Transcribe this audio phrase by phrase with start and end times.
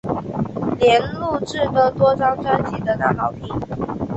[0.79, 3.47] 莲录制的多张专辑得到好评。